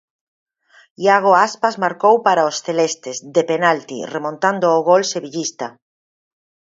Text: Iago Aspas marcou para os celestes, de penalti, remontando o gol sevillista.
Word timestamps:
Iago 1.05 1.31
Aspas 1.47 1.75
marcou 1.85 2.15
para 2.27 2.47
os 2.49 2.55
celestes, 2.65 3.17
de 3.35 3.41
penalti, 3.51 3.97
remontando 4.15 4.65
o 4.77 4.79
gol 4.89 5.03
sevillista. 5.13 5.67